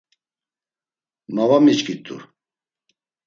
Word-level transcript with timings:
Ma 1.33 1.43
va 1.49 1.57
miçkit̆u. 1.65 2.15